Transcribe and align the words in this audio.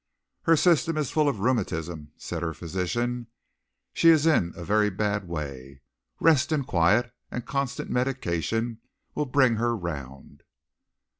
"Her 0.45 0.55
system 0.55 0.97
is 0.97 1.11
full 1.11 1.29
of 1.29 1.41
rheumatism," 1.41 2.11
said 2.17 2.41
her 2.41 2.55
physician. 2.55 3.27
"She 3.93 4.09
is 4.09 4.25
in 4.25 4.51
a 4.55 4.63
very 4.63 4.89
bad 4.89 5.27
way. 5.27 5.81
Rest 6.19 6.51
and 6.51 6.65
quiet, 6.65 7.13
and 7.29 7.45
constant 7.45 7.91
medication 7.91 8.79
will 9.13 9.27
bring 9.27 9.57
her 9.57 9.75
round." 9.77 10.41